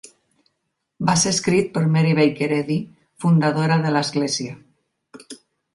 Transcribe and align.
Va 1.09 1.15
ser 1.23 1.33
escrit 1.37 1.69
per 1.75 1.83
Mary 1.97 2.15
Baker 2.21 2.49
Eddy, 2.59 2.81
fundadora 3.25 3.79
de 3.87 3.97
l'església. 3.99 4.59